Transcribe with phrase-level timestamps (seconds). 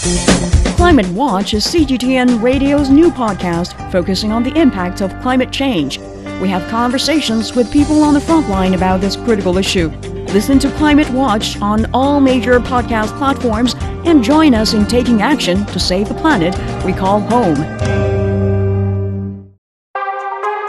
[0.00, 5.98] Climate Watch is CGTN Radio's new podcast focusing on the impact of climate change.
[6.40, 9.90] We have conversations with people on the front line about this critical issue.
[10.32, 13.74] Listen to Climate Watch on all major podcast platforms
[14.06, 17.58] and join us in taking action to save the planet we call home.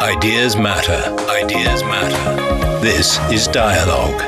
[0.02, 1.02] Ideas matter.
[1.30, 2.82] Ideas matter.
[2.82, 4.20] This is Dialogue.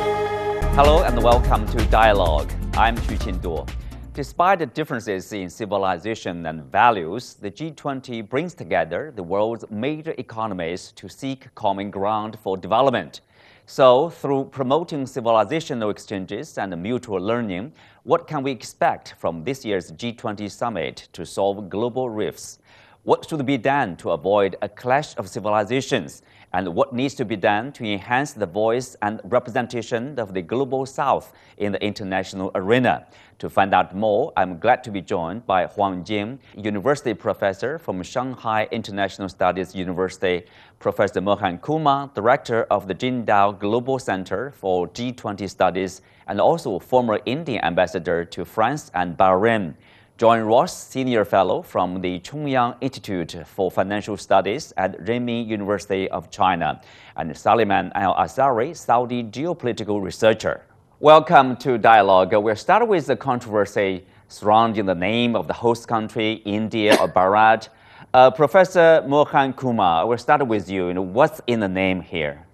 [0.76, 2.54] Hello and welcome to Dialogue.
[2.76, 3.68] I'm Xu Qinduo.
[4.14, 10.92] Despite the differences in civilization and values, the G20 brings together the world's major economies
[10.98, 13.22] to seek common ground for development.
[13.66, 19.92] So, through promoting civilizational exchanges and mutual learning, what can we expect from this year's
[19.92, 22.60] G20 summit to solve global rifts?
[23.02, 26.22] What should be done to avoid a clash of civilizations?
[26.56, 30.86] And what needs to be done to enhance the voice and representation of the global
[30.86, 33.08] south in the international arena?
[33.40, 38.04] To find out more, I'm glad to be joined by Huang Jing, University Professor from
[38.04, 40.44] Shanghai International Studies University,
[40.78, 47.20] Professor Mohan Kumar, Director of the Jindal Global Center for G20 Studies, and also former
[47.26, 49.74] Indian Ambassador to France and Bahrain.
[50.20, 56.30] John Ross, Senior Fellow from the Chongyang Institute for Financial Studies at Renmin University of
[56.30, 56.80] China,
[57.18, 60.62] and Salman Al Ansari, Saudi geopolitical researcher.
[61.00, 62.32] Welcome to Dialogue.
[62.32, 67.70] We'll start with the controversy surrounding the name of the host country, India or Bharat.
[68.14, 70.90] Uh, Professor Mohan Kumar, we'll start with you.
[70.90, 72.46] you know, what's in the name here?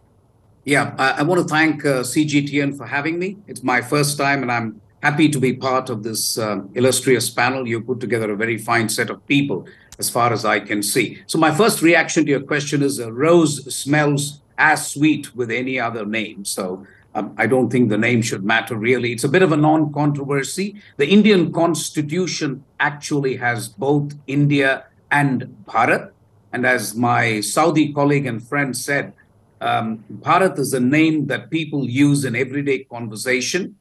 [0.64, 3.38] Yeah, I, I want to thank uh, CGTN for having me.
[3.48, 7.68] It's my first time, and I'm happy to be part of this uh, illustrious panel.
[7.68, 11.22] You put together a very fine set of people, as far as I can see.
[11.28, 15.80] So, my first reaction to your question is a rose smells as sweet with any
[15.80, 16.46] other name.
[16.46, 19.12] So, um, I don't think the name should matter really.
[19.12, 20.82] It's a bit of a non controversy.
[20.98, 26.12] The Indian constitution actually has both India and Bharat.
[26.54, 29.14] And as my Saudi colleague and friend said,
[29.62, 33.76] um, Bharat is a name that people use in everyday conversation.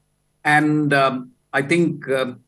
[0.49, 2.41] And um, I think um,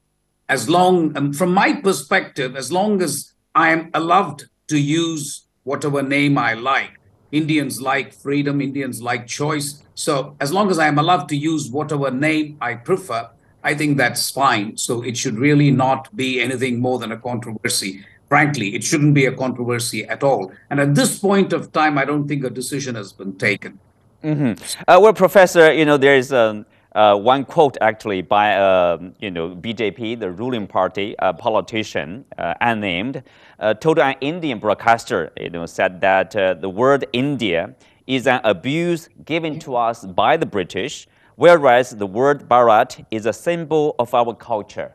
[0.49, 6.01] as long, um, from my perspective, as long as I am allowed to use whatever
[6.03, 6.93] name I like,
[7.31, 9.83] Indians like freedom, Indians like choice.
[9.95, 13.29] So as long as I'm allowed to use whatever name I prefer,
[13.63, 14.79] I think that's fine.
[14.79, 18.03] So it should really not be anything more than a controversy.
[18.31, 20.53] Frankly, it shouldn't be a controversy at all.
[20.71, 23.79] And at this point of time, I don't think a decision has been taken.
[24.25, 24.53] Mm-hmm.
[24.89, 26.65] Uh, well, Professor, you know, there's um,
[26.95, 32.55] uh, one quote actually by uh, you know BJP, the ruling party, a politician uh,
[32.61, 33.23] unnamed,
[33.59, 37.75] uh, told an Indian broadcaster, you know, said that uh, the word India
[38.07, 41.07] is an abuse given to us by the British,
[41.37, 44.93] whereas the word Bharat is a symbol of our culture.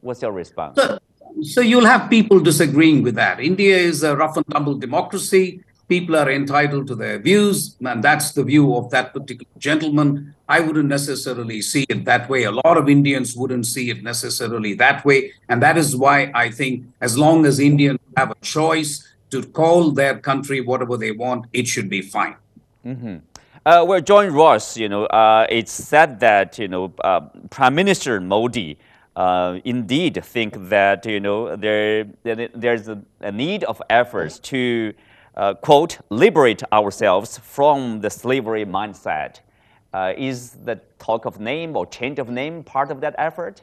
[0.00, 0.78] What's your response?
[0.80, 0.98] So,
[1.42, 3.38] so you'll have people disagreeing with that.
[3.40, 8.32] India is a rough and tumble democracy people are entitled to their views, and that's
[8.32, 10.34] the view of that particular gentleman.
[10.48, 12.44] I wouldn't necessarily see it that way.
[12.44, 15.32] A lot of Indians wouldn't see it necessarily that way.
[15.48, 19.90] And that is why I think as long as Indians have a choice to call
[19.90, 22.36] their country whatever they want, it should be fine.
[22.86, 23.16] Mm-hmm.
[23.66, 28.18] Uh, well, John Ross, you know, uh, it's said that, you know, uh, Prime Minister
[28.20, 28.78] Modi
[29.16, 34.94] uh, indeed think that, you know, there, there's a, a need of efforts to
[35.38, 39.40] uh, quote, liberate ourselves from the slavery mindset.
[39.94, 43.62] Uh, is the talk of name or change of name part of that effort?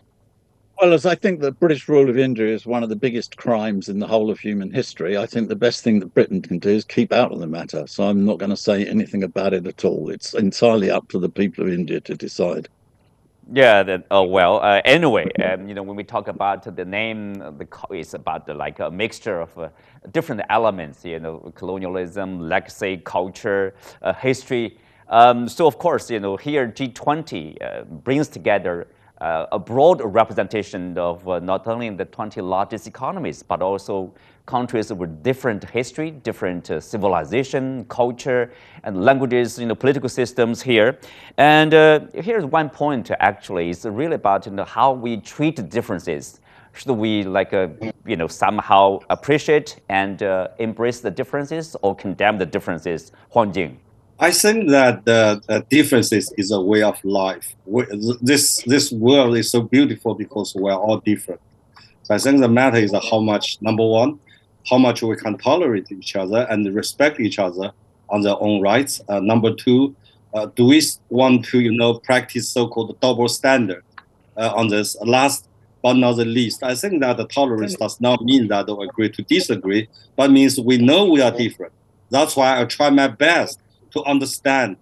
[0.81, 3.87] Well, as I think the British rule of India is one of the biggest crimes
[3.87, 6.69] in the whole of human history, I think the best thing that Britain can do
[6.69, 7.87] is keep out of the matter.
[7.87, 10.09] So I'm not going to say anything about it at all.
[10.09, 12.67] It's entirely up to the people of India to decide.
[13.51, 13.83] Yeah.
[13.83, 14.59] That, oh well.
[14.61, 18.53] Uh, anyway, um, you know, when we talk about the name, the it's about the,
[18.53, 19.69] like a mixture of uh,
[20.11, 21.05] different elements.
[21.05, 24.79] You know, colonialism, legacy, culture, uh, history.
[25.09, 28.87] Um, so of course, you know, here G20 uh, brings together
[29.21, 34.13] uh, a broad representation of uh, not only the 20 largest economies, but also
[34.45, 38.51] countries with different history, different uh, civilization, culture,
[38.83, 40.99] and languages, you know, political systems here.
[41.37, 46.39] And uh, here's one point actually, it's really about you know, how we treat differences.
[46.73, 47.69] Should we like, uh,
[48.05, 53.13] you know, somehow appreciate and uh, embrace the differences or condemn the differences?
[53.29, 53.79] Huang Jing.
[54.17, 57.53] I think that the uh, differences is a way of life.
[57.65, 57.85] We,
[58.21, 61.41] this this world is so beautiful because we're all different.
[62.03, 64.19] So I think the matter is how much number one,
[64.69, 67.73] how much we can tolerate each other and respect each other
[68.07, 69.01] on their own rights.
[69.09, 69.93] Uh, number two,
[70.33, 73.83] uh, do we want to you know practice so-called double standard
[74.37, 74.95] uh, on this?
[75.01, 75.49] Last
[75.81, 76.63] but not the least.
[76.63, 80.57] I think that the tolerance does not mean that we agree to disagree, but means
[80.57, 81.73] we know we are different.
[82.09, 83.59] That's why I try my best
[83.95, 84.77] to understand,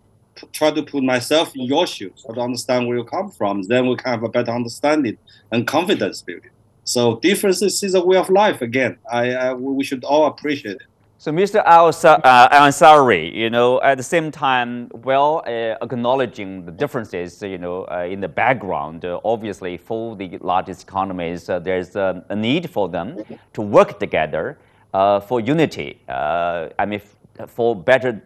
[0.51, 3.63] try to put myself in your shoes, try to understand where you come from.
[3.63, 5.17] Then we can have a better understanding
[5.51, 6.51] and confidence building.
[6.83, 8.61] So differences is a way of life.
[8.61, 10.87] Again, I, I we should all appreciate it.
[11.23, 11.63] So, Mr.
[11.65, 18.05] Uh, you know, at the same time, well, uh, acknowledging the differences, you know, uh,
[18.09, 23.23] in the background, uh, obviously, for the largest economies, uh, there's a need for them
[23.53, 24.57] to work together
[24.91, 26.01] for unity.
[26.09, 26.99] I mean,
[27.47, 28.21] for better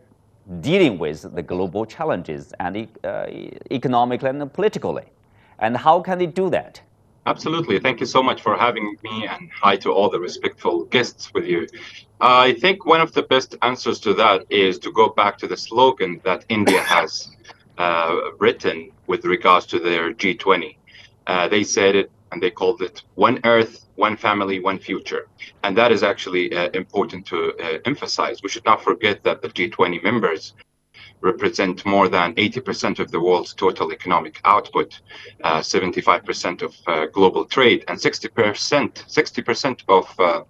[0.62, 2.88] dealing with the global challenges and
[3.72, 5.06] economically and politically.
[5.60, 6.82] And how can they do that?
[7.26, 7.78] Absolutely.
[7.80, 11.46] Thank you so much for having me and hi to all the respectful guests with
[11.46, 11.68] you.
[12.22, 15.58] I think one of the best answers to that is to go back to the
[15.58, 17.30] slogan that India has
[17.78, 20.78] uh, written with regards to their G20.
[21.28, 25.28] Uh, they said it and they called it One Earth, One Family, One Future.
[25.64, 28.42] And that is actually uh, important to uh, emphasize.
[28.44, 30.54] We should not forget that the G20 members
[31.22, 35.02] represent more than 80% of the world's total economic output,
[35.44, 40.44] uh, 75% of uh, global trade, and 60% 60% of uh,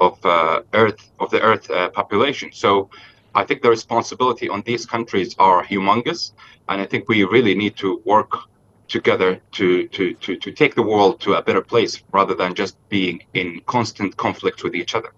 [0.00, 2.50] of uh, Earth of the Earth population.
[2.52, 2.90] So,
[3.34, 6.32] I think the responsibility on these countries are humongous,
[6.68, 8.32] and I think we really need to work
[8.92, 12.76] together to, to, to, to take the world to a better place rather than just
[12.90, 15.12] being in constant conflict with each other.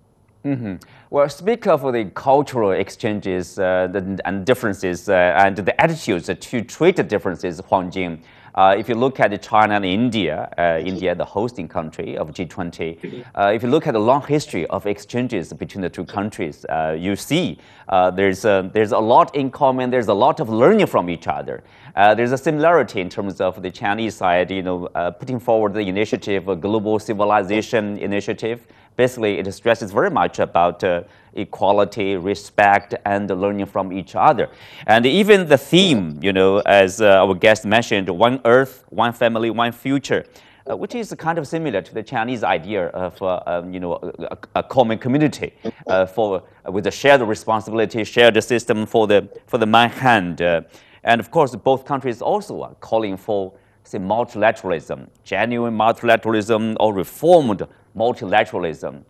[0.45, 0.77] Mm-hmm.
[1.11, 3.89] Well, speak of the cultural exchanges uh,
[4.25, 8.23] and differences uh, and the attitudes to treat the differences, Huang Jing.
[8.55, 13.25] Uh, if you look at China and India, uh, India, the hosting country of G20,
[13.35, 16.97] uh, if you look at the long history of exchanges between the two countries, uh,
[16.97, 17.59] you see
[17.91, 21.65] there's, a, there's a lot in common, there's a lot of learning from each other.
[21.97, 26.49] there's a similarity in terms of the Chinese side, you know, putting forward the initiative,
[26.49, 31.03] a global civilization initiative, basically it stresses very much about uh,
[31.35, 34.49] equality, respect, and learning from each other.
[34.87, 39.51] And even the theme, you know, as uh, our guest mentioned, one earth, one family,
[39.51, 40.25] one future.
[40.67, 43.97] Uh, which is kind of similar to the Chinese idea of uh, um, you know
[44.31, 45.53] a, a common community
[45.89, 50.63] uh, for with a shared responsibility, shared system for the for the mankind, uh,
[51.03, 53.53] and of course both countries also are calling for
[53.85, 57.67] say multilateralism, genuine multilateralism or reformed
[57.97, 59.03] multilateralism.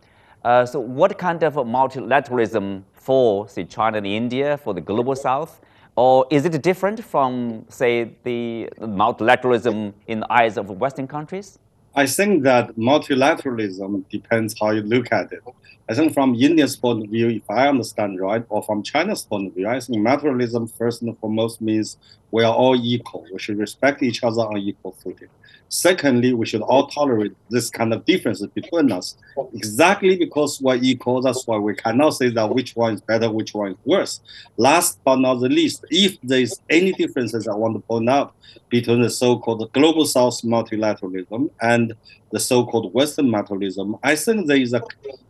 [0.43, 5.61] Uh, so what kind of multilateralism for, say, China and India, for the global south?
[5.95, 11.57] Or is it different from, say, the multilateralism in the eyes of Western countries?
[11.95, 15.41] I think that multilateralism depends how you look at it.
[15.87, 19.47] I think from India's point of view, if I understand right, or from China's point
[19.47, 21.97] of view, I think multilateralism first and foremost means
[22.31, 23.25] we are all equal.
[23.31, 25.29] We should respect each other on equal footing.
[25.69, 29.15] Secondly, we should all tolerate this kind of differences between us.
[29.53, 33.53] Exactly because we're equal, that's why we cannot say that which one is better, which
[33.53, 34.21] one is worse.
[34.57, 38.35] Last but not the least, if there's any differences I want to point out
[38.69, 41.93] between the so-called global South multilateralism and
[42.31, 44.81] the so-called Western multilateralism, I think there is a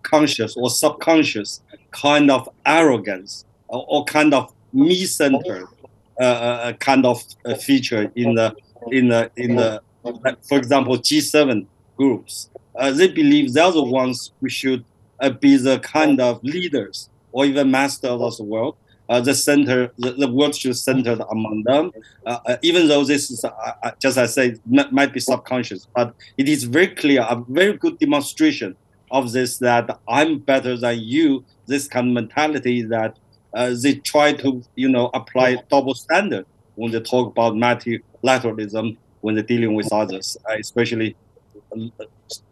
[0.03, 1.61] conscious or subconscious
[1.91, 5.67] kind of arrogance or, or kind of me-centered
[6.19, 8.55] uh, uh, uh kind of uh, feature in the
[8.91, 9.81] in the in the
[10.41, 11.65] for example, G7
[11.97, 14.85] groups, uh, they believe they're the ones who should
[15.19, 18.75] uh, be the kind of leaders or even masters of the world.
[19.07, 21.91] Uh, the center, the, the world should center among them.
[22.63, 23.45] Even though this is,
[23.99, 27.99] just as I say, might be subconscious, but it is very clear, a very good
[27.99, 28.75] demonstration
[29.11, 31.45] of this that I'm better than you.
[31.67, 33.17] This kind of mentality that
[33.53, 36.45] they try to, you know, apply double standard
[36.75, 41.15] when they talk about multilateralism when they're dealing with others, uh, especially,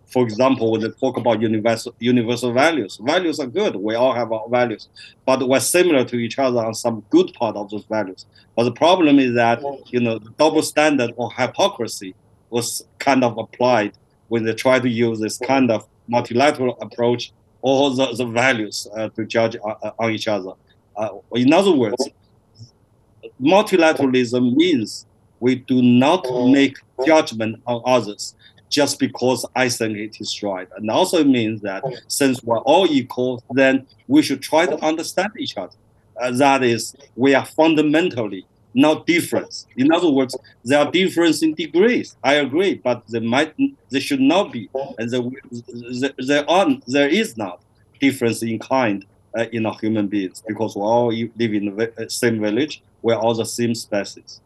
[0.08, 3.00] for example, when they talk about universal universal values.
[3.00, 3.76] Values are good.
[3.76, 4.90] We all have our values,
[5.24, 8.26] but we're similar to each other on some good part of those values.
[8.56, 12.16] But the problem is that you know the double standard or hypocrisy
[12.50, 13.94] was kind of applied
[14.30, 17.32] when they try to use this kind of multilateral approach
[17.62, 20.52] all the, the values uh, to judge uh, uh on each other.
[20.96, 22.10] Uh, in other words,
[23.42, 25.06] multilateralism means
[25.40, 28.36] we do not make judgment on others
[28.70, 30.68] just because I think it is right.
[30.76, 35.56] And also means that since we're all equal, then we should try to understand each
[35.58, 35.76] other.
[36.20, 39.68] Uh, that is, we are fundamentally not difference.
[39.78, 42.16] In other words, there are difference in degrees.
[42.24, 43.54] I agree, but they might,
[43.90, 47.62] they should not be, and there, there are, there is not
[48.00, 49.06] difference in kind
[49.38, 52.82] uh, in our human beings because we all live in the same village.
[53.02, 54.40] We're all the same species.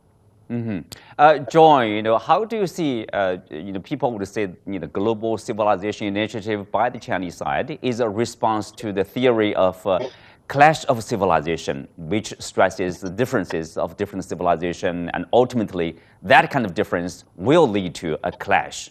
[0.50, 0.79] Mm-hmm.
[1.17, 4.79] Uh, John, you know, how do you see, uh, you know, people would say, you
[4.79, 9.86] know, global civilization initiative by the Chinese side is a response to the theory of
[9.86, 10.00] uh,
[10.47, 16.73] clash of civilization, which stresses the differences of different civilization, and ultimately that kind of
[16.73, 18.89] difference will lead to a clash.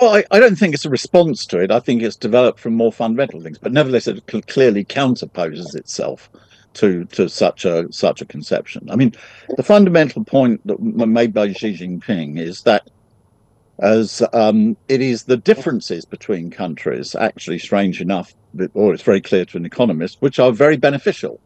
[0.00, 1.72] Well, I, I, don't think it's a response to it.
[1.72, 6.30] I think it's developed from more fundamental things, but nevertheless, it clearly counterposes itself
[6.74, 8.88] to to such a such a conception.
[8.90, 9.12] I mean,
[9.56, 12.88] the fundamental point that made by Xi Jinping is that
[13.80, 18.34] as um, it is the differences between countries, actually, strange enough,
[18.74, 21.40] or it's very clear to an economist, which are very beneficial.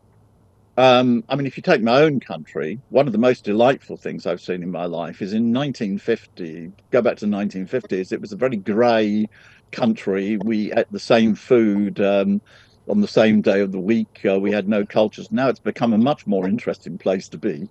[0.76, 4.26] Um, I mean, if you take my own country, one of the most delightful things
[4.26, 6.72] I've seen in my life is in 1950.
[6.90, 8.12] Go back to 1950s.
[8.12, 9.28] It was a very grey
[9.70, 10.38] country.
[10.38, 12.40] We ate the same food um,
[12.88, 14.20] on the same day of the week.
[14.24, 15.30] Uh, we had no cultures.
[15.30, 17.68] Now it's become a much more interesting place to be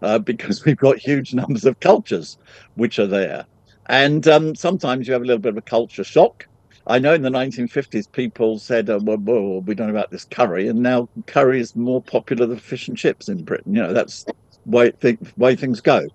[0.00, 2.38] uh, because we've got huge numbers of cultures
[2.74, 3.46] which are there.
[3.86, 6.46] And um, sometimes you have a little bit of a culture shock.
[6.90, 10.24] I know in the 1950s people said, oh, well, well, we don't know about this
[10.24, 13.74] curry, and now curry is more popular than fish and chips in Britain.
[13.74, 14.26] You know, that's
[14.66, 16.08] way th- way things go.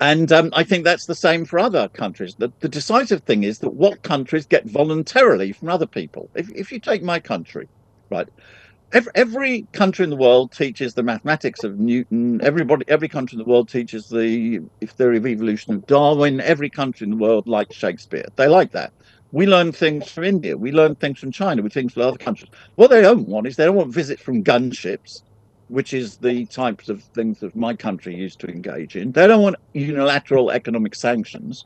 [0.00, 2.34] And um, I think that's the same for other countries.
[2.34, 6.28] The, the, decisive thing is that what countries get voluntarily from other people.
[6.34, 7.66] If, if you take my country,
[8.10, 8.28] right,
[8.92, 12.42] every, every country in the world teaches the mathematics of Newton.
[12.42, 16.40] Everybody, every country in the world teaches the theory of evolution of Darwin.
[16.40, 18.26] Every country in the world likes Shakespeare.
[18.36, 18.92] They like that.
[19.32, 20.56] We learn things from India.
[20.56, 21.62] We learn things from China.
[21.62, 22.50] We things from other countries.
[22.76, 25.22] What they don't want is they don't want visits from gunships,
[25.68, 29.12] which is the types of things that my country used to engage in.
[29.12, 31.64] They don't want unilateral economic sanctions.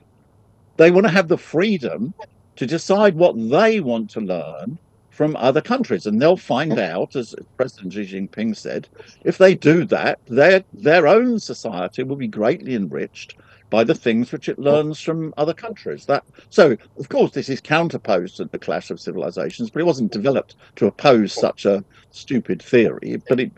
[0.78, 2.14] They want to have the freedom
[2.56, 4.78] to decide what they want to learn
[5.10, 8.88] from other countries, and they'll find out, as President Xi Jinping said,
[9.24, 13.34] if they do that, their their own society will be greatly enriched
[13.70, 14.62] by the things which it oh.
[14.62, 16.04] learns from other countries.
[16.06, 20.12] That so, of course, this is counterposed to the clash of civilizations, but it wasn't
[20.12, 23.22] developed to oppose such a stupid theory.
[23.28, 23.52] But it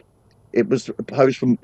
[0.52, 1.58] it was opposed from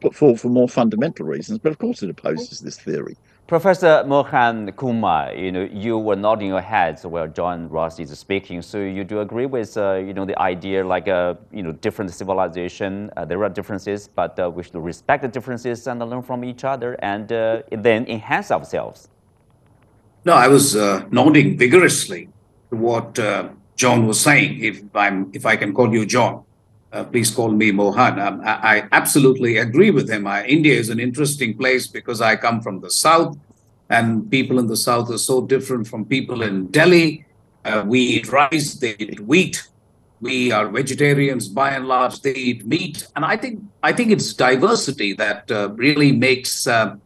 [0.00, 1.58] put forward for more fundamental reasons.
[1.58, 3.16] But of course, it opposes this theory.
[3.46, 8.60] Professor Mohan Kumar, you know, you were nodding your heads while John Ross is speaking.
[8.60, 12.12] So you do agree with, uh, you know, the idea like, uh, you know, different
[12.12, 13.08] civilization.
[13.16, 16.64] Uh, there are differences, but uh, we should respect the differences and learn from each
[16.64, 19.10] other, and uh, then enhance ourselves.
[20.24, 22.28] No, I was uh, nodding vigorously
[22.70, 23.14] to what
[23.76, 24.64] John was saying.
[24.64, 26.42] If I'm, if I can call you John,
[27.04, 28.18] please call me Mohan.
[28.18, 30.26] Um, I, I, absolutely agree with him.
[30.26, 33.36] I, India is an interesting place because I come from the south
[33.88, 37.24] and people in the south are so different from people in Delhi.
[37.64, 39.66] Uh, we eat rice, they eat wheat.
[40.20, 42.20] We are vegetarians by and large.
[42.22, 46.96] They eat meat, and I think I think it's diversity that uh, really makes uh,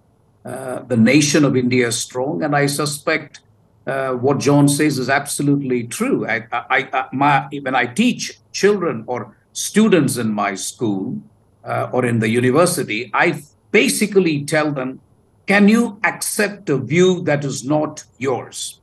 [0.44, 2.44] uh the nation of India strong.
[2.44, 3.40] And I suspect
[3.87, 6.26] uh, what John says is absolutely true.
[6.26, 11.20] I, I, I, my, when I teach children or students in my school
[11.64, 15.00] uh, or in the university, I basically tell them
[15.46, 18.80] can you accept a view that is not yours?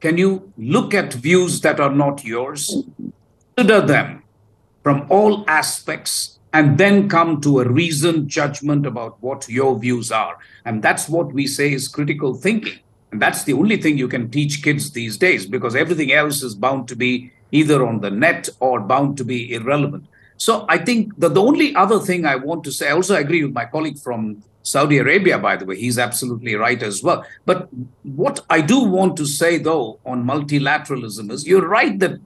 [0.00, 2.84] Can you look at views that are not yours?
[3.56, 4.22] Consider them
[4.82, 10.38] from all aspects and then come to a reasoned judgment about what your views are.
[10.64, 12.78] And that's what we say is critical thinking.
[13.10, 16.54] And that's the only thing you can teach kids these days because everything else is
[16.54, 20.04] bound to be either on the net or bound to be irrelevant.
[20.36, 23.44] So I think that the only other thing I want to say, I also agree
[23.44, 25.76] with my colleague from Saudi Arabia, by the way.
[25.76, 27.24] He's absolutely right as well.
[27.44, 27.68] But
[28.02, 32.20] what I do want to say, though, on multilateralism is you're right that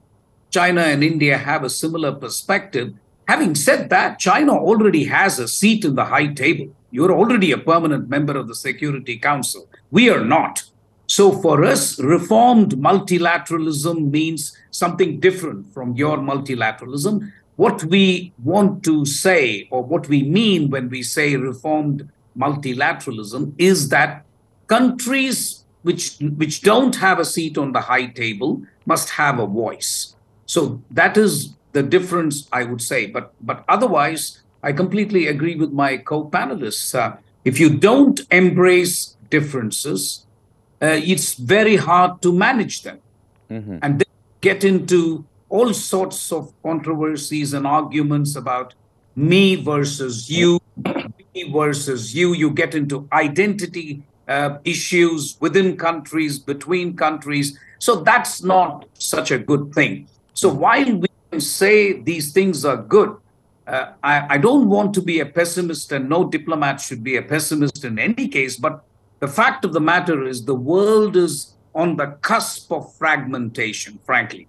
[0.49, 2.93] China and India have a similar perspective.
[3.27, 6.73] Having said that, China already has a seat in the high table.
[6.91, 9.67] You're already a permanent member of the Security Council.
[9.91, 10.63] We are not.
[11.07, 17.31] So for us, reformed multilateralism means something different from your multilateralism.
[17.55, 23.89] What we want to say, or what we mean when we say reformed multilateralism is
[23.89, 24.25] that
[24.67, 30.15] countries which which don't have a seat on the high table must have a voice.
[30.45, 33.07] So that is the difference i would say.
[33.07, 36.93] But but otherwise i completely agree with my co-panelists.
[36.93, 40.26] Uh, if you don't embrace differences
[40.81, 42.99] it's very hard to manage them
[43.49, 43.79] mm-hmm.
[43.81, 44.03] and
[44.41, 48.73] get into all sorts of controversies and arguments about
[49.15, 50.59] me versus you
[51.37, 52.33] me versus you.
[52.33, 57.57] You get into identity uh, issues within countries, between countries.
[57.79, 60.07] So that's not such a good thing.
[60.33, 63.15] So while we can say these things are good,
[63.67, 67.21] uh, I, I don't want to be a pessimist, and no diplomat should be a
[67.21, 68.55] pessimist in any case.
[68.55, 68.83] But
[69.19, 74.47] the fact of the matter is, the world is on the cusp of fragmentation, frankly.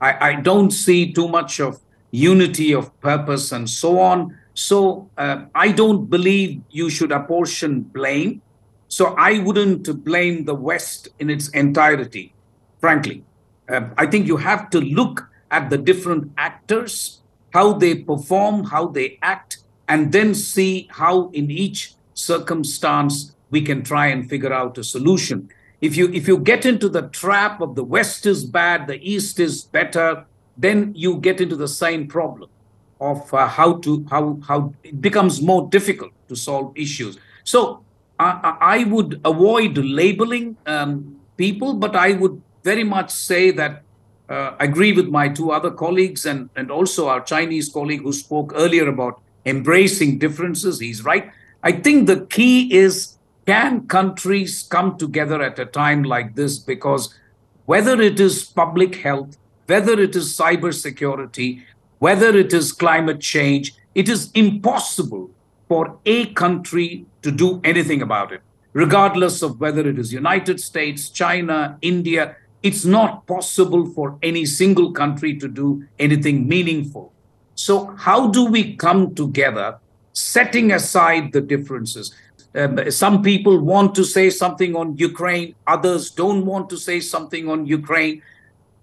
[0.00, 1.80] I, I don't see too much of
[2.10, 4.36] unity of purpose and so on.
[4.54, 8.42] So uh, I don't believe you should apportion blame.
[8.88, 12.34] So I wouldn't blame the West in its entirety,
[12.80, 13.24] frankly.
[13.68, 18.86] Uh, I think you have to look at the different actors how they perform, how
[18.86, 24.78] they act, and then see how in each circumstance we can try and figure out
[24.78, 25.48] a solution.
[25.80, 29.38] If you if you get into the trap of the West is bad, the East
[29.38, 30.24] is better,
[30.56, 32.50] then you get into the same problem
[33.00, 37.18] of uh, how to how how it becomes more difficult to solve issues.
[37.44, 37.84] So
[38.18, 43.82] I, I would avoid labeling um, people, but I would very much say that
[44.28, 48.52] uh, agree with my two other colleagues and, and also our Chinese colleague who spoke
[48.54, 50.78] earlier about embracing differences.
[50.78, 51.30] He's right.
[51.62, 56.58] I think the key is can countries come together at a time like this?
[56.58, 57.14] Because
[57.66, 61.62] whether it is public health, whether it is cybersecurity,
[61.98, 65.30] whether it is climate change, it is impossible
[65.68, 71.08] for a country to do anything about it, regardless of whether it is United States,
[71.08, 77.12] China, India it's not possible for any single country to do anything meaningful.
[77.54, 79.78] So, how do we come together,
[80.12, 82.14] setting aside the differences?
[82.54, 87.48] Um, some people want to say something on Ukraine, others don't want to say something
[87.48, 88.22] on Ukraine.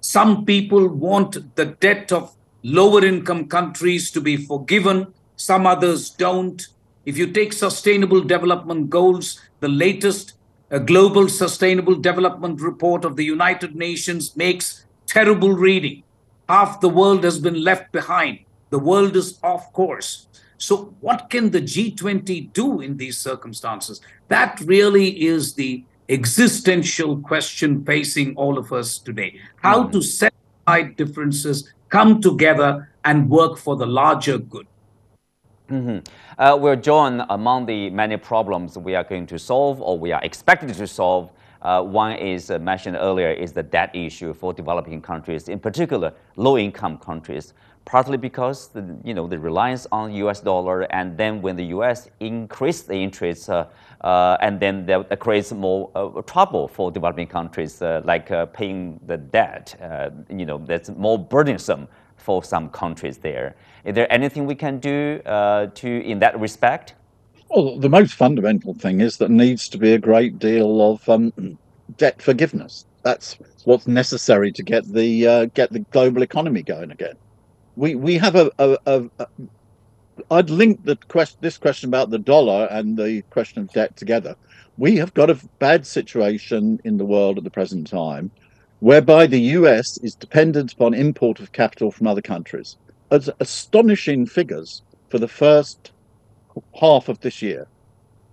[0.02, 6.68] Some people want the debt of lower income countries to be forgiven, some others don't.
[7.06, 10.34] If you take sustainable development goals, the latest
[10.72, 16.04] a global sustainable development report of the United Nations makes terrible reading.
[16.48, 18.40] Half the world has been left behind.
[18.70, 20.28] The world is off course.
[20.60, 24.02] So, what can the G20 do in these circumstances?
[24.28, 29.40] That really is the existential question facing all of us today.
[29.56, 29.92] How mm.
[29.94, 30.34] to set
[30.68, 34.68] aside differences, come together, and work for the larger good.
[35.70, 36.00] Mm-hmm.
[36.38, 40.22] Uh, we're joined among the many problems we are going to solve or we are
[40.24, 41.32] expected to solve.
[41.62, 46.12] Uh, one is uh, mentioned earlier is the debt issue for developing countries, in particular
[46.36, 47.54] low-income countries,
[47.90, 50.40] partly because the, you know the reliance on U.S.
[50.42, 52.10] dollar, and then when the U.S.
[52.20, 53.66] increase the interest, uh,
[54.02, 59.76] uh, and then that creates more uh, trouble for developing countries, like paying the debt.
[60.30, 63.56] you know that's more burdensome for some countries there.
[63.86, 66.94] Is there anything we can do uh, to in that respect?
[67.50, 71.34] Well, the most fundamental thing is that needs to be a great deal of um,
[71.98, 72.86] debt forgiveness.
[73.04, 77.16] That's what's necessary to get the uh, get the global economy going again.
[77.80, 79.28] We we have a, a, a, a
[80.30, 84.36] I'd link the question, this question about the dollar and the question of debt together.
[84.78, 88.32] We have got a bad situation in the world at the present time
[88.82, 92.76] whereby the US is dependent upon import of capital from other countries.
[93.12, 95.92] As astonishing figures for the first
[96.82, 97.66] half of this year,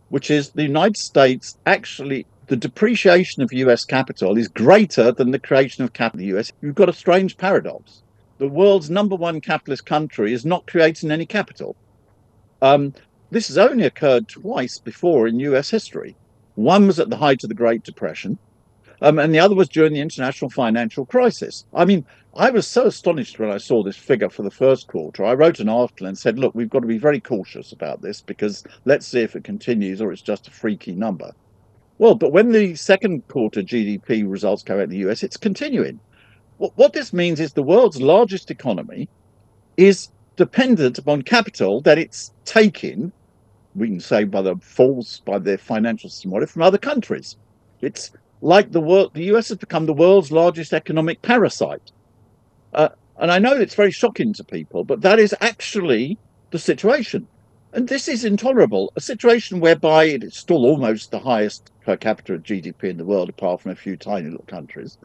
[0.09, 5.39] which is the United States actually the depreciation of US capital is greater than the
[5.39, 6.51] creation of capital in the US.
[6.61, 8.03] You've got a strange paradox.
[8.39, 11.75] The world's number one capitalist country is not creating any capital.
[12.61, 12.93] Um,
[13.31, 16.15] this has only occurred twice before in US history.
[16.55, 18.39] One was at the height of the Great Depression,
[19.01, 21.65] um, and the other was during the international financial crisis.
[21.75, 25.25] I mean, I was so astonished when I saw this figure for the first quarter.
[25.25, 28.21] I wrote an article and said, look, we've got to be very cautious about this
[28.21, 31.33] because let's see if it continues or it's just a freaky number.
[31.99, 36.01] Well, but when the second quarter GDP results come out in the US, it's continuing.
[36.59, 39.09] What this means is the world's largest economy
[39.77, 43.13] is dependent upon capital that it's taking,
[43.75, 47.37] we can say by the falls, by their financial system, whatever, from other countries.
[47.83, 51.93] It's like the world, the US has become the world's largest economic parasite.
[52.73, 52.89] Uh,
[53.19, 56.19] and I know it's very shocking to people, but that is actually
[56.53, 57.29] the situation.
[57.73, 58.93] And this is intolerable.
[58.97, 63.29] A situation whereby it is still almost the highest per capita GDP in the world,
[63.29, 64.97] apart from a few tiny little countries.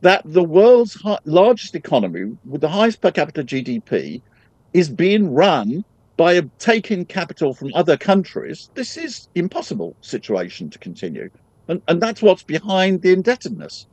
[0.00, 4.22] That the world's largest economy with the highest per capita GDP
[4.72, 5.84] is being run
[6.16, 8.70] by taking capital from other countries.
[8.74, 11.30] This is impossible situation to continue.
[11.68, 13.86] And, and that's what's behind the indebtedness.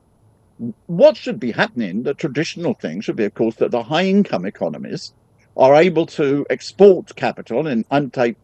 [0.87, 4.45] What should be happening, the traditional thing should be, of course, that the high income
[4.45, 5.13] economies
[5.57, 8.37] are able to export capital and undertake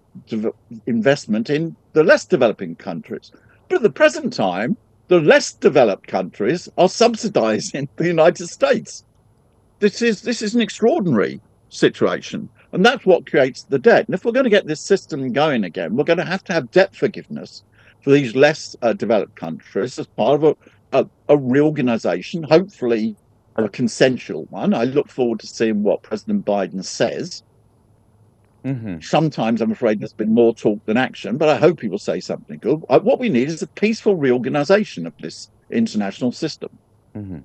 [0.86, 3.32] investment in the less developing countries.
[3.68, 9.04] But at the present time, the less developed countries are subsidizing the United States.
[9.80, 12.50] This is this is an extraordinary situation.
[12.74, 14.06] And that's what creates the debt.
[14.06, 16.54] And if we're going to get this system going again, we're going to have to
[16.54, 17.64] have debt forgiveness
[18.02, 20.58] for these less uh, developed countries as part of
[20.92, 23.16] a, a, a reorganization, hopefully
[23.56, 24.74] a consensual one.
[24.74, 27.44] I look forward to seeing what President Biden says.
[28.66, 29.00] Mm-hmm.
[29.02, 32.20] Sometimes I'm afraid there's been more talk than action, but I hope he will say
[32.20, 32.84] something good.
[32.90, 36.70] Uh, what we need is a peaceful reorganization of this international system.
[37.16, 37.40] Mm-hmm.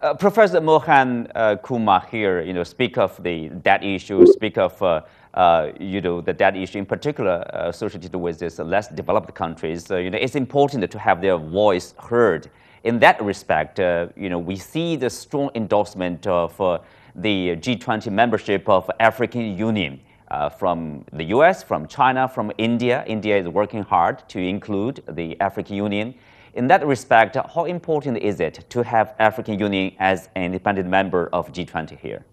[0.00, 4.80] Uh, Professor Mohan uh, Kumar here, you know, speak of the debt issue, speak of
[4.82, 5.02] uh,
[5.34, 9.90] uh, you know, the debt issue in particular uh, associated with these less developed countries,
[9.90, 12.50] uh, you know, it's important to have their voice heard.
[12.82, 16.78] In that respect, uh, you know, we see the strong endorsement of uh,
[17.14, 20.00] the G20 membership of African Union.
[20.30, 23.02] Uh, from the US, from China, from India.
[23.08, 26.14] India is working hard to include the African Union.
[26.54, 31.28] In that respect, how important is it to have African Union as an independent member
[31.32, 32.24] of G20 here?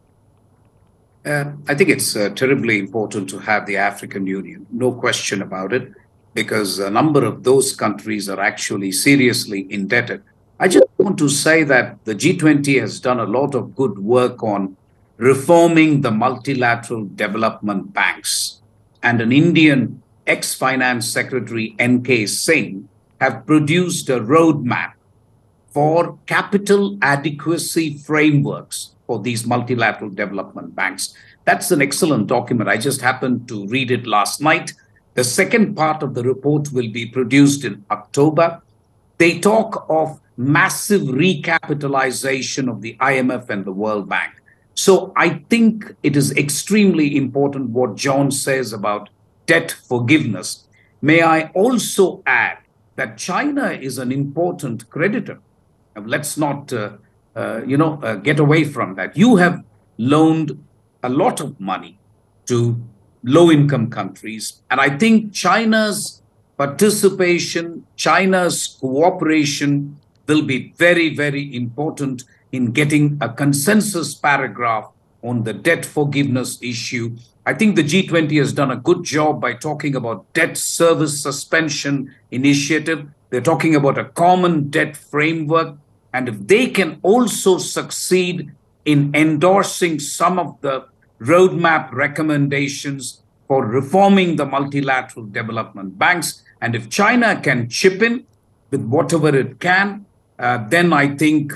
[1.25, 5.73] Uh, I think it's uh, terribly important to have the African Union, no question about
[5.73, 5.91] it,
[6.36, 10.21] because a number of those countries are actually seriously indebted.
[10.60, 14.43] I just want to say that the G20 has done a lot of good work
[14.43, 14.77] on
[15.17, 18.62] reforming the multilateral development banks.
[19.03, 22.27] And an Indian ex finance secretary, N.K.
[22.27, 22.88] Singh,
[23.19, 24.93] have produced a roadmap
[25.69, 31.13] for capital adequacy frameworks for these multilateral development banks.
[31.45, 32.69] That's an excellent document.
[32.69, 34.73] I just happened to read it last night.
[35.13, 38.62] The second part of the report will be produced in October.
[39.17, 44.34] They talk of massive recapitalization of the IMF and the World Bank.
[44.77, 49.09] So I think it is extremely important what John says about
[49.47, 50.67] debt forgiveness.
[51.01, 52.59] May I also add
[52.95, 55.39] that China is an important creditor.
[55.95, 56.91] Let's not uh,
[57.37, 59.15] uh, you know, uh, get away from that.
[59.15, 59.63] You have
[59.99, 60.57] loaned
[61.03, 61.99] a lot of money
[62.47, 62.81] to
[63.23, 64.63] low income countries.
[64.71, 66.23] And I think China's
[66.57, 74.89] participation, China's cooperation will be very, very important in getting a consensus paragraph
[75.23, 77.15] on the debt forgiveness issue.
[77.45, 82.13] I think the G20 has done a good job by talking about debt service suspension
[82.31, 83.07] initiative.
[83.29, 85.77] They're talking about a common debt framework
[86.13, 88.51] and if they can also succeed
[88.86, 90.86] in endorsing some of the
[91.19, 98.25] roadmap recommendations for reforming the multilateral development banks, and if China can chip in
[98.71, 100.05] with whatever it can,
[100.39, 101.53] uh, then I think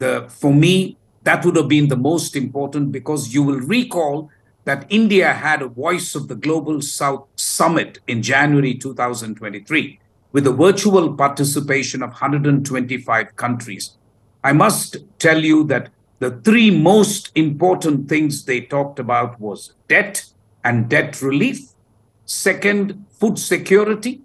[0.00, 4.30] the for me that would have been the most important because you will recall
[4.64, 10.00] that India had a Voice of the Global South summit in January 2023
[10.32, 13.96] with a virtual participation of 125 countries.
[14.42, 20.24] I must tell you that the three most important things they talked about was debt
[20.64, 21.60] and debt relief,
[22.26, 24.20] second, food security,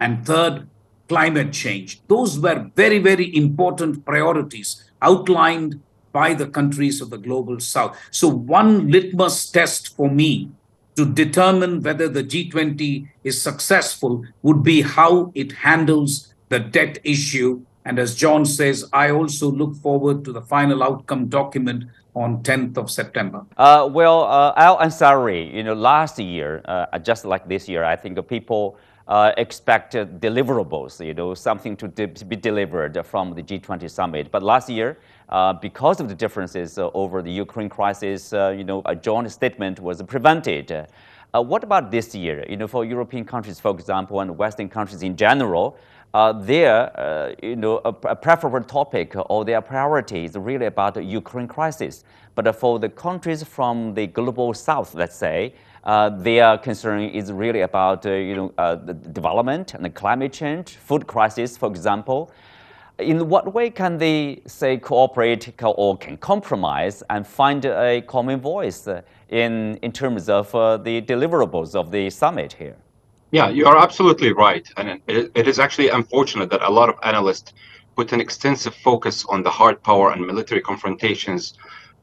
[0.00, 0.66] and third,
[1.08, 2.00] climate change.
[2.08, 5.80] Those were very, very important priorities outlined
[6.12, 7.98] by the countries of the global south.
[8.10, 10.50] So, one litmus test for me
[10.96, 17.62] to determine whether the G20 is successful would be how it handles the debt issue.
[17.84, 21.84] And as John says, I also look forward to the final outcome document
[22.14, 23.44] on 10th of September?
[23.56, 27.96] Uh, well, uh, Al Ansari, you know, last year, uh, just like this year, I
[27.96, 28.76] think people
[29.08, 34.30] uh, expected deliverables, you know, something to, de- be delivered from the G20 summit.
[34.30, 38.64] But last year, uh, because of the differences uh, over the Ukraine crisis, uh, you
[38.64, 40.86] know, a joint statement was prevented.
[41.34, 42.44] Uh, what about this year?
[42.48, 45.78] You know, for European countries, for example, and Western countries in general,
[46.14, 51.02] uh, their, you know, a, a, preferable topic or their priority is really about the
[51.02, 52.04] Ukraine crisis.
[52.34, 57.62] But for the countries from the global south, let's say, uh, their concern is really
[57.62, 62.30] about uh, you know, uh, the development and the climate change, food crisis, for example.
[62.98, 68.86] In what way can they say cooperate or can compromise and find a common voice
[69.28, 72.76] in, in terms of uh, the deliverables of the summit here?
[73.32, 74.68] Yeah, you are absolutely right.
[74.76, 77.54] And it, it is actually unfortunate that a lot of analysts
[77.96, 81.54] put an extensive focus on the hard power and military confrontations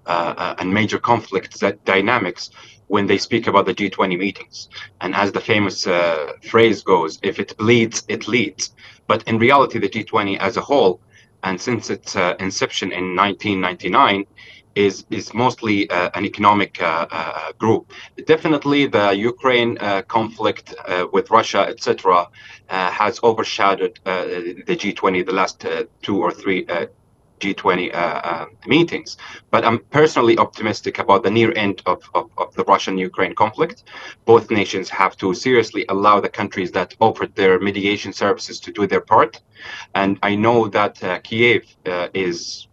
[0.10, 2.50] uh, uh, and major conflict dynamics
[2.88, 4.68] when they speak about the G20 meetings.
[5.02, 8.74] And as the famous uh, phrase goes, if it bleeds, it leads.
[9.06, 11.00] But in reality, the G20 as a whole,
[11.44, 14.26] and since its uh, inception in 1999,
[14.74, 17.92] is is mostly uh, an economic uh, uh, group.
[18.26, 20.74] Definitely, the Ukraine uh, conflict
[21.12, 22.28] with Russia, etc.,
[22.68, 25.66] has overshadowed the G20 the last
[26.02, 26.66] two or three
[27.40, 29.18] G20 uh, uh, meetings.
[29.52, 33.84] But I'm personally optimistic about the near end of, of, of the Russian Ukraine conflict.
[34.26, 38.88] Both nations have to seriously allow the countries that offered their mediation services to do
[38.88, 39.42] their part.
[39.96, 42.69] And I know that uh, Kiev uh, is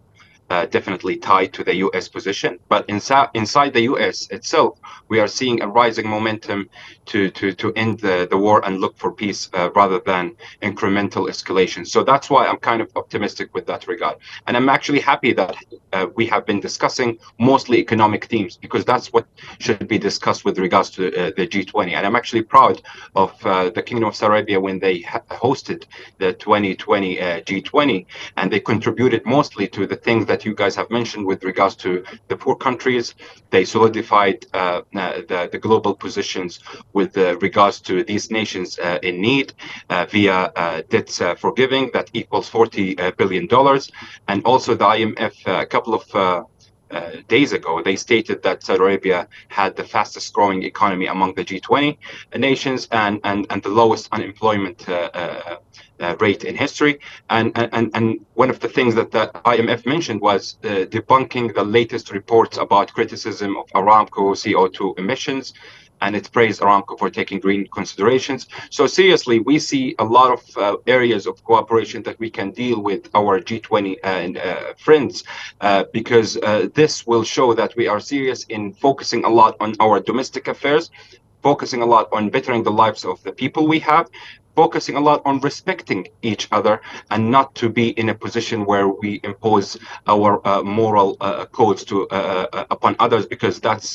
[0.50, 2.08] uh, definitely tied to the U.S.
[2.08, 2.58] position.
[2.68, 4.28] But inside inside the U.S.
[4.30, 4.78] itself,
[5.08, 6.68] we are seeing a rising momentum
[7.06, 11.28] to to to end the, the war and look for peace uh, rather than incremental
[11.28, 11.86] escalation.
[11.86, 14.16] So that's why I'm kind of optimistic with that regard.
[14.46, 15.56] And I'm actually happy that
[15.92, 19.26] uh, we have been discussing mostly economic themes because that's what
[19.58, 21.92] should be discussed with regards to uh, the G20.
[21.92, 22.82] And I'm actually proud
[23.14, 25.84] of uh, the Kingdom of Saudi Arabia when they hosted
[26.18, 28.06] the 2020 uh, G20
[28.36, 31.74] and they contributed mostly to the things that that you guys have mentioned with regards
[31.74, 33.14] to the poor countries.
[33.50, 36.60] They solidified uh, uh the, the, global positions
[36.92, 39.48] with uh, regards to these nations uh, in need
[40.12, 40.38] via
[40.92, 41.10] debt
[41.44, 43.90] forgiving that equals 40 billion dollars,
[44.28, 46.04] and also the IMF a couple of
[46.90, 51.44] uh, days ago, they stated that Saudi Arabia had the fastest growing economy among the
[51.44, 51.96] G20
[52.36, 55.56] nations and, and, and the lowest unemployment uh, uh,
[56.00, 56.98] uh, rate in history.
[57.30, 61.64] And, and, and one of the things that the IMF mentioned was uh, debunking the
[61.64, 65.54] latest reports about criticism of Aramco CO2 emissions.
[66.02, 68.48] And it praised Aramco for taking green considerations.
[68.68, 72.82] So seriously, we see a lot of uh, areas of cooperation that we can deal
[72.82, 75.24] with our G20 and uh, friends,
[75.62, 79.74] uh, because uh, this will show that we are serious in focusing a lot on
[79.80, 80.90] our domestic affairs,
[81.50, 84.06] focusing a lot on bettering the lives of the people we have,
[84.56, 86.74] focusing a lot on respecting each other
[87.12, 89.68] and not to be in a position where we impose
[90.14, 93.90] our uh, moral uh, codes to uh, uh upon others because that's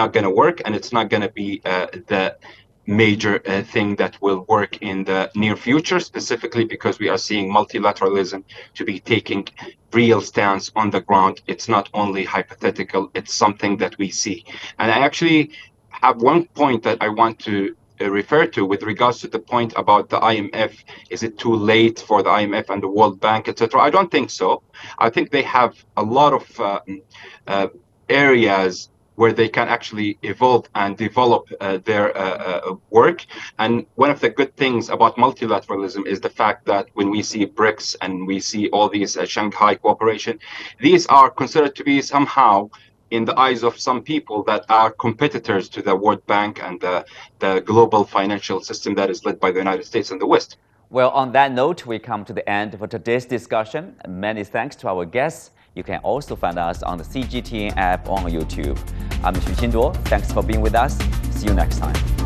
[0.00, 2.24] not going to work and it's not going to be uh, the
[2.86, 7.46] major uh, thing that will work in the near future specifically because we are seeing
[7.58, 8.40] multilateralism
[8.78, 9.42] to be taking
[9.92, 11.40] real stance on the ground.
[11.52, 14.38] It's not only hypothetical it's something that we see.
[14.78, 15.40] And i actually
[16.04, 19.72] have one point that i want to uh, refer to with regards to the point
[19.76, 20.72] about the IMF.
[21.10, 23.80] Is it too late for the IMF and the World Bank, etc.?
[23.80, 24.64] I don't think so.
[24.98, 26.80] I think they have a lot of uh,
[27.46, 27.68] uh,
[28.08, 33.24] areas where they can actually evolve and develop uh, their uh, uh, work.
[33.60, 37.46] And one of the good things about multilateralism is the fact that when we see
[37.46, 40.40] BRICS and we see all these Shanghai cooperation,
[40.80, 42.70] these are considered to be somehow
[43.14, 47.04] in the eyes of some people that are competitors to the World Bank and the,
[47.38, 50.56] the global financial system that is led by the United States and the West.
[50.90, 53.96] Well, on that note, we come to the end of today's discussion.
[54.08, 55.52] Many thanks to our guests.
[55.74, 58.78] You can also find us on the CGTN app on YouTube.
[59.24, 59.96] I'm Xu Qinduo.
[60.08, 60.98] Thanks for being with us.
[61.32, 62.23] See you next time.